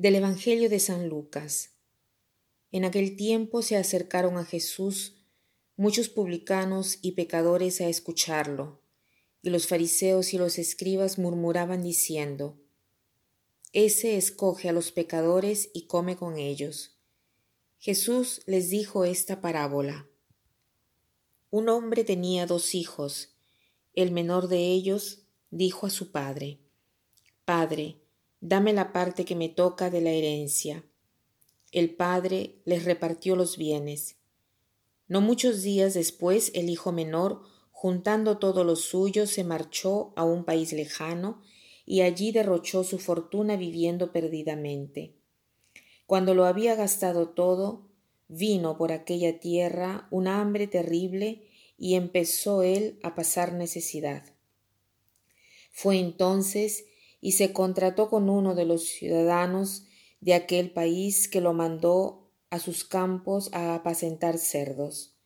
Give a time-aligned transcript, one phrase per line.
[0.00, 1.72] Del Evangelio de San Lucas.
[2.72, 5.18] En aquel tiempo se acercaron a Jesús
[5.76, 8.80] muchos publicanos y pecadores a escucharlo,
[9.42, 12.58] y los fariseos y los escribas murmuraban diciendo,
[13.74, 16.96] Ese escoge a los pecadores y come con ellos.
[17.78, 20.08] Jesús les dijo esta parábola.
[21.50, 23.36] Un hombre tenía dos hijos.
[23.92, 26.58] El menor de ellos dijo a su padre,
[27.44, 28.00] Padre,
[28.40, 30.84] dame la parte que me toca de la herencia.
[31.72, 34.16] El padre les repartió los bienes.
[35.08, 40.44] No muchos días después el hijo menor, juntando todo lo suyo, se marchó a un
[40.44, 41.42] país lejano
[41.84, 45.16] y allí derrochó su fortuna viviendo perdidamente.
[46.06, 47.88] Cuando lo había gastado todo,
[48.28, 54.24] vino por aquella tierra un hambre terrible y empezó él a pasar necesidad.
[55.72, 56.84] Fue entonces
[57.20, 59.84] y se contrató con uno de los ciudadanos
[60.20, 65.16] de aquel país que lo mandó a sus campos a apacentar cerdos.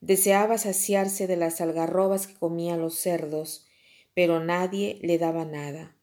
[0.00, 3.66] Deseaba saciarse de las algarrobas que comían los cerdos,
[4.14, 5.96] pero nadie le daba nada.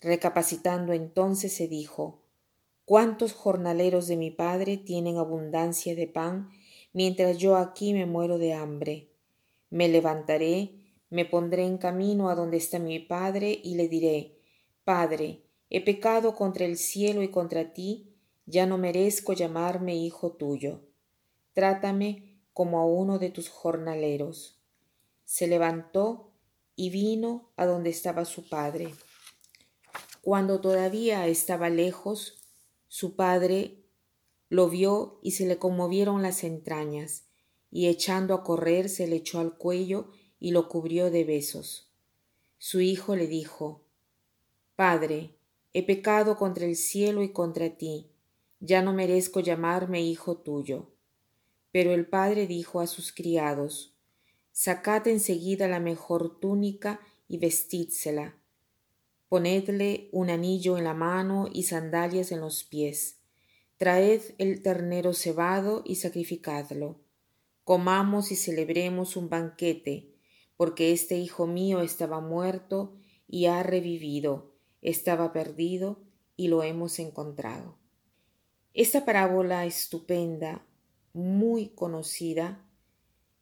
[0.00, 2.22] Recapacitando entonces se dijo
[2.84, 6.50] ¿Cuántos jornaleros de mi padre tienen abundancia de pan,
[6.92, 9.10] mientras yo aquí me muero de hambre?
[9.70, 14.36] Me levantaré, me pondré en camino a donde está mi padre y le diré
[14.84, 18.14] Padre, he pecado contra el cielo y contra ti,
[18.46, 20.82] ya no merezco llamarme hijo tuyo.
[21.54, 24.60] Trátame como a uno de tus jornaleros.
[25.24, 26.30] Se levantó
[26.76, 28.94] y vino a donde estaba su padre.
[30.22, 32.38] Cuando todavía estaba lejos,
[32.86, 33.82] su padre
[34.48, 37.24] lo vio y se le conmovieron las entrañas,
[37.70, 41.90] y echando a correr se le echó al cuello y lo cubrió de besos.
[42.58, 43.82] Su hijo le dijo
[44.76, 45.36] Padre,
[45.72, 48.10] he pecado contra el cielo y contra ti,
[48.60, 50.90] ya no merezco llamarme hijo tuyo.
[51.72, 53.94] Pero el padre dijo a sus criados,
[54.52, 58.36] Sacad enseguida la mejor túnica y vestídsela.
[59.28, 63.18] Ponedle un anillo en la mano y sandalias en los pies.
[63.76, 67.00] Traed el ternero cebado y sacrificadlo.
[67.64, 70.15] Comamos y celebremos un banquete,
[70.56, 72.94] porque este hijo mío estaba muerto
[73.28, 74.56] y ha revivido
[74.86, 76.00] estaba perdido
[76.36, 77.76] y lo hemos encontrado.
[78.72, 80.64] Esta parábola estupenda,
[81.12, 82.64] muy conocida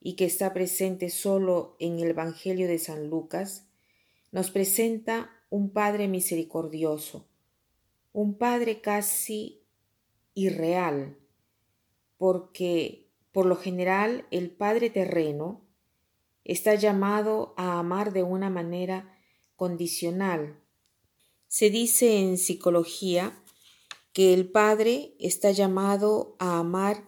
[0.01, 3.69] y que está presente solo en el Evangelio de San Lucas,
[4.33, 7.29] nos presenta un Padre misericordioso,
[8.13, 9.67] un Padre casi
[10.33, 11.19] irreal,
[12.17, 15.61] porque por lo general el Padre terreno
[16.45, 19.19] está llamado a amar de una manera
[19.57, 20.61] condicional,
[21.55, 23.41] se dice en psicología
[24.13, 27.05] que el padre está llamado a amar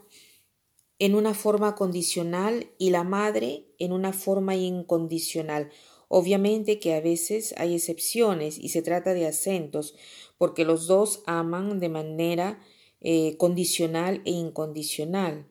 [1.00, 5.70] en una forma condicional y la madre en una forma incondicional.
[6.06, 9.96] Obviamente que a veces hay excepciones y se trata de acentos,
[10.38, 12.60] porque los dos aman de manera
[13.00, 15.48] eh, condicional e incondicional.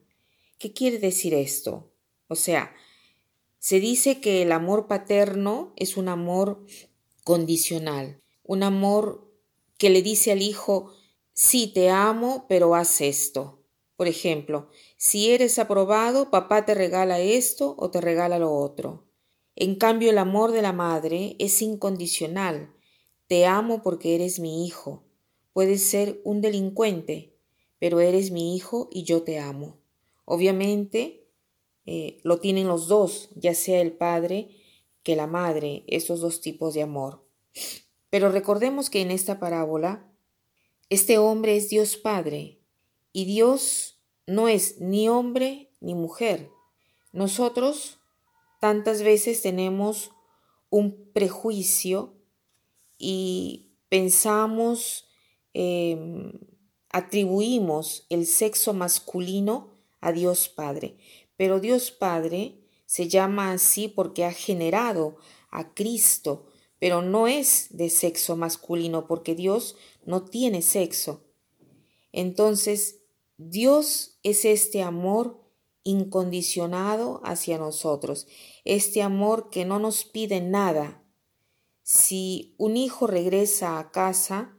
[0.57, 1.91] ¿Qué quiere decir esto?
[2.29, 2.73] O sea,
[3.65, 6.63] se dice que el amor paterno es un amor
[7.23, 9.27] condicional un amor
[9.77, 10.91] que le dice al hijo,
[11.33, 13.63] sí, te amo, pero haz esto.
[13.97, 19.07] Por ejemplo, si eres aprobado, papá te regala esto o te regala lo otro.
[19.55, 22.73] En cambio, el amor de la madre es incondicional.
[23.27, 25.03] Te amo porque eres mi hijo.
[25.53, 27.33] Puedes ser un delincuente,
[27.79, 29.79] pero eres mi hijo y yo te amo.
[30.25, 31.24] Obviamente,
[31.85, 34.49] eh, lo tienen los dos, ya sea el padre
[35.03, 37.23] que la madre, esos dos tipos de amor.
[38.09, 40.11] Pero recordemos que en esta parábola,
[40.89, 42.59] este hombre es Dios Padre
[43.13, 46.49] y Dios no es ni hombre ni mujer.
[47.11, 47.99] Nosotros
[48.59, 50.11] tantas veces tenemos
[50.69, 52.15] un prejuicio
[52.97, 55.07] y pensamos,
[55.53, 56.33] em,
[56.89, 59.71] atribuimos el sexo masculino
[60.01, 60.97] a Dios Padre.
[61.37, 65.17] Pero Dios Padre se llama así porque ha generado
[65.49, 66.47] a Cristo,
[66.79, 71.23] pero no es de sexo masculino porque Dios no tiene sexo.
[72.11, 73.01] Entonces,
[73.37, 75.41] Dios es este amor
[75.83, 78.27] incondicionado hacia nosotros,
[78.63, 81.03] este amor que no nos pide nada.
[81.83, 84.57] Si un hijo regresa a casa,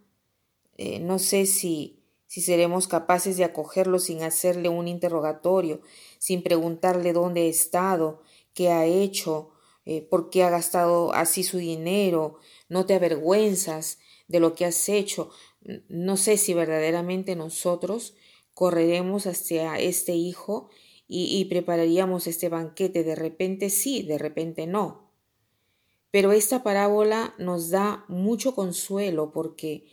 [0.76, 5.80] eh, no sé si, si seremos capaces de acogerlo sin hacerle un interrogatorio,
[6.26, 8.20] sin preguntarle dónde ha estado,
[8.52, 9.52] qué ha hecho,
[9.84, 14.88] eh, por qué ha gastado así su dinero, no te avergüenzas de lo que has
[14.88, 15.30] hecho.
[15.88, 18.16] no sé si verdaderamente nosotros
[18.54, 20.68] correremos hacia este hijo
[21.06, 23.04] y, y, prepararíamos este banquete.
[23.04, 25.12] De repente sí, de repente no.
[26.10, 29.86] Pero esta parábola nos da mucho consuelo porque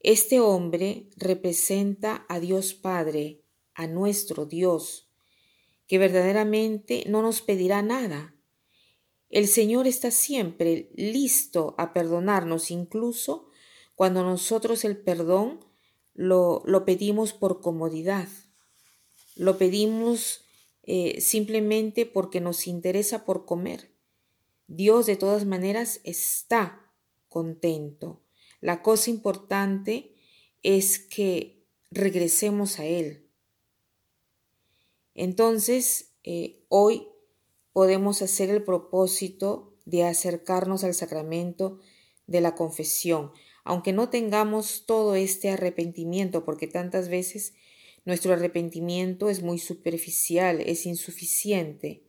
[0.00, 3.44] este hombre representa a Dios Padre,
[3.74, 5.07] a nuestro Dios,
[5.88, 8.36] que verdaderamente no nos pedirá nada.
[9.30, 13.50] El Señor está siempre listo a perdonarnos, incluso
[13.94, 15.64] cuando nosotros el perdón
[16.14, 18.28] lo, lo pedimos por comodidad.
[19.34, 20.44] Lo pedimos
[20.82, 23.92] eh, simplemente porque nos interesa por comer.
[24.66, 26.92] Dios de todas maneras está
[27.28, 28.22] contento.
[28.60, 30.14] La cosa importante
[30.62, 33.27] es que regresemos a Él.
[35.18, 37.08] Entonces, eh, hoy
[37.72, 41.80] podemos hacer el propósito de acercarnos al sacramento
[42.28, 43.32] de la confesión,
[43.64, 47.54] aunque no tengamos todo este arrepentimiento, porque tantas veces
[48.04, 52.04] nuestro arrepentimiento es muy superficial, es insuficiente.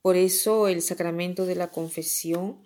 [0.00, 2.62] Por eso el sacramento de la confesión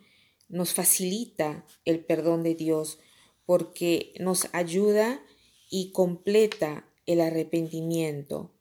[0.51, 2.99] nos facilita el perdón de Dios,
[3.47, 5.25] porque nos ayuda
[5.71, 8.54] y completa el arrepentimiento,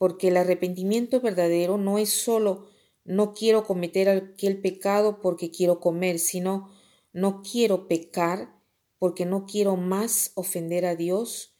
[0.00, 2.70] porque el arrepentimiento verdadero no es solo
[3.04, 6.70] no quiero cometer aquel pecado porque quiero comer, sino
[7.12, 8.56] no quiero pecar
[8.98, 11.54] porque no quiero más ofender a Dios,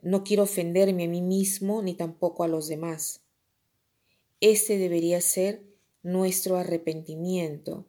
[0.00, 3.20] no quiero ofenderme a mí mismo ni tampoco a los demás.
[4.40, 5.66] Este debería ser
[6.02, 7.84] nuestro arrepentimiento,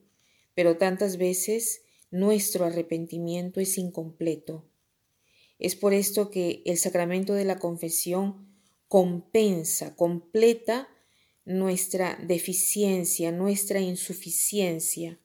[0.55, 4.65] pero tantas veces nuestro arrepentimiento es incompleto.
[5.57, 8.54] Es por esto que el sacramento de la confesión
[8.87, 10.87] compensa, completa
[11.45, 15.19] nuestra deficiencia, nuestra insuficiencia.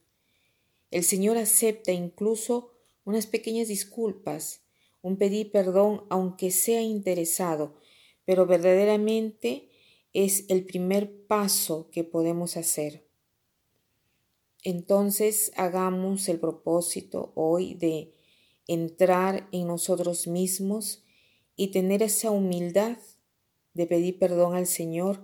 [0.90, 2.72] El Señor acepta incluso
[3.04, 4.62] unas pequeñas disculpas,
[5.02, 7.76] un pedir perdón aunque sea interesado,
[8.24, 9.70] pero verdaderamente
[10.12, 13.06] es el primer paso que podemos hacer.
[14.62, 18.12] Entonces hagamos el propósito hoy de
[18.66, 21.02] entrar en nosotros mismos
[21.56, 22.98] y tener esa humildad
[23.74, 25.22] de pedir perdón al Señor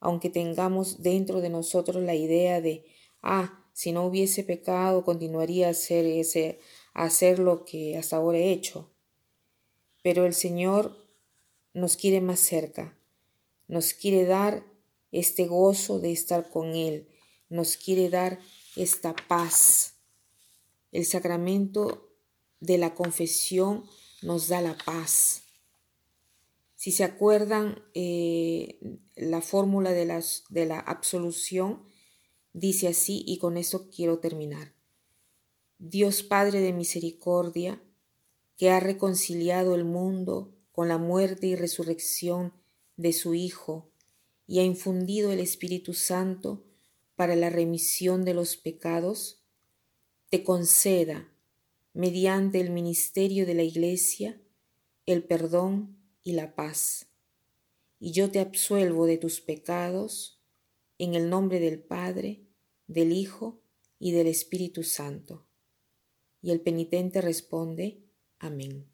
[0.00, 2.86] aunque tengamos dentro de nosotros la idea de,
[3.22, 6.58] ah, si no hubiese pecado, continuaría a hacer, ese,
[6.94, 8.90] a lo que hasta ahora he hecho.
[10.02, 10.96] Pero el Señor
[11.74, 12.98] nos quiere más cerca,
[13.68, 14.64] nos quiere dar
[15.12, 17.08] este gozo de estar con Él,
[17.50, 18.40] nos quiere dar
[18.76, 19.96] esta paz.
[20.92, 22.08] El sacramento
[22.58, 23.84] de la confesión
[24.22, 25.44] nos da la paz.
[26.80, 28.80] Si se acuerdan, eh,
[29.14, 30.06] la fórmula de,
[30.48, 31.82] de la absolución
[32.54, 34.72] dice así, y con eso quiero terminar.
[35.78, 37.82] Dios Padre de misericordia,
[38.56, 42.54] que ha reconciliado el mundo con la muerte y resurrección
[42.96, 43.90] de su Hijo,
[44.46, 46.64] y ha infundido el Espíritu Santo
[47.14, 49.44] para la remisión de los pecados,
[50.30, 51.30] te conceda,
[51.92, 54.40] mediante el ministerio de la Iglesia,
[55.04, 57.08] el perdón y la paz.
[57.98, 60.40] Y yo te absuelvo de tus pecados
[60.98, 62.46] en el nombre del Padre,
[62.86, 63.60] del Hijo
[63.98, 65.46] y del Espíritu Santo.
[66.42, 68.02] Y el penitente responde,
[68.38, 68.88] Amén.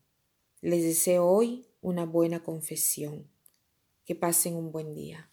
[0.61, 3.31] Les deseo hoy una buena confesión.
[4.05, 5.31] Que pasen un buen día.